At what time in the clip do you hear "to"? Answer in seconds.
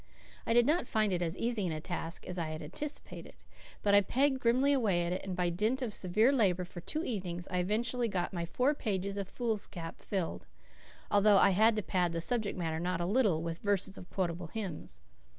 11.75-11.83